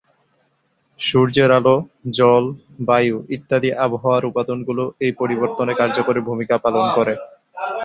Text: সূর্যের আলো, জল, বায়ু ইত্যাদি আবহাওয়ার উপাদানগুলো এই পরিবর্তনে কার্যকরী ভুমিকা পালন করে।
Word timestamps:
সূর্যের 0.99 1.51
আলো, 1.57 1.75
জল, 2.11 2.43
বায়ু 2.87 3.17
ইত্যাদি 3.35 3.69
আবহাওয়ার 3.85 4.23
উপাদানগুলো 4.25 4.83
এই 5.05 5.11
পরিবর্তনে 5.21 5.73
কার্যকরী 5.75 6.21
ভুমিকা 6.27 6.55
পালন 6.65 6.85
করে। 6.97 7.13